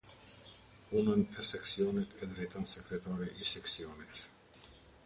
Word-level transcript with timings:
Punën 0.87 1.21
e 1.39 1.41
seksionit 1.51 2.15
e 2.23 2.29
drejton 2.31 2.65
Sekretari 2.75 3.29
i 3.43 3.49
seksionit. 3.53 4.17